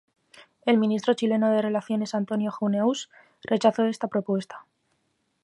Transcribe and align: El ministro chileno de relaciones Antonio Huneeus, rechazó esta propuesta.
El 0.65 0.79
ministro 0.79 1.13
chileno 1.13 1.51
de 1.51 1.61
relaciones 1.61 2.15
Antonio 2.15 2.51
Huneeus, 2.59 3.11
rechazó 3.43 3.85
esta 3.85 4.07
propuesta. 4.07 4.65